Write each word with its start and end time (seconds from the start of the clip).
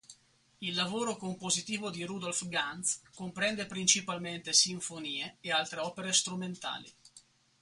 Il 0.57 0.73
lavoro 0.73 1.15
compositivo 1.15 1.91
di 1.91 2.03
Rudolph 2.05 2.47
Ganz 2.47 3.03
comprende 3.13 3.67
principalmente 3.67 4.51
sinfonie 4.51 5.37
e 5.41 5.51
altre 5.51 5.79
opere 5.81 6.11
strumentali. 6.11 6.91